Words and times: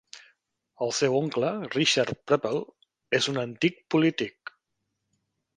El 0.85 0.93
seu 0.99 1.17
oncle, 1.17 1.51
Richard 1.75 2.13
Prepple, 2.31 2.63
és 3.21 3.29
un 3.35 3.39
antic 3.45 3.81
polític. 3.97 4.57